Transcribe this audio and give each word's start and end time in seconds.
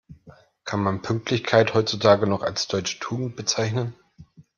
Kann 0.63 0.81
man 0.81 1.03
Pünktlichkeit 1.03 1.75
heutzutage 1.75 2.25
noch 2.25 2.41
als 2.41 2.67
deutsche 2.67 2.97
Tugend 2.97 3.35
bezeichnen? 3.35 3.93